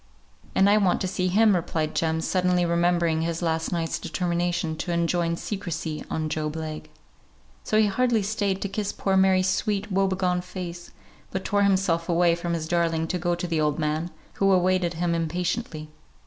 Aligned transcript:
"And 0.55 0.67
I 0.67 0.77
want 0.77 0.99
to 1.01 1.07
see 1.07 1.27
him," 1.27 1.55
replied 1.55 1.93
Jem, 1.93 2.21
suddenly 2.21 2.65
remembering 2.65 3.21
his 3.21 3.43
last 3.43 3.71
night's 3.71 3.99
determination 3.99 4.75
to 4.77 4.91
enjoin 4.91 5.35
secrecy 5.35 6.03
on 6.09 6.27
Job 6.27 6.55
Legh. 6.55 6.89
So 7.63 7.77
he 7.79 7.85
hardly 7.85 8.23
stayed 8.23 8.63
to 8.63 8.67
kiss 8.67 8.91
poor 8.91 9.15
Mary's 9.15 9.47
sweet 9.49 9.91
woe 9.91 10.07
begone 10.07 10.41
face, 10.41 10.89
but 11.29 11.45
tore 11.45 11.61
himself 11.61 12.09
away 12.09 12.33
from 12.33 12.53
his 12.53 12.67
darling 12.67 13.05
to 13.09 13.19
go 13.19 13.35
to 13.35 13.45
the 13.45 13.61
old 13.61 13.77
man, 13.77 14.09
who 14.41 14.51
awaited 14.51 14.95
him 14.95 15.13
impatiently. 15.13 15.87